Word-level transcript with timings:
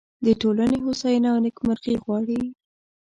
د 0.25 0.27
ټولنې 0.41 0.77
هوساینه 0.85 1.27
او 1.33 1.39
نیکمرغي 1.45 1.95
غواړي. 2.03 2.41